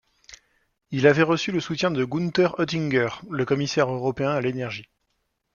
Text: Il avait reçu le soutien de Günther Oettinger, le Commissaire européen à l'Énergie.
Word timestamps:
Il 0.89 1.05
avait 1.05 1.21
reçu 1.21 1.51
le 1.51 1.59
soutien 1.59 1.91
de 1.91 2.03
Günther 2.03 2.57
Oettinger, 2.59 3.09
le 3.29 3.45
Commissaire 3.45 3.87
européen 3.91 4.31
à 4.31 4.41
l'Énergie. 4.41 4.89